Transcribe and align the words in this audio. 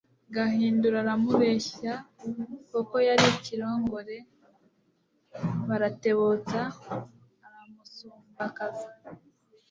Gahindiro 0.35 0.95
Aramureshya 1.03 1.93
kuko 2.71 2.95
yari 3.07 3.25
ikirongore 3.35 4.17
baratebutsa 5.67 6.59
aramusumbakaza 7.45 8.87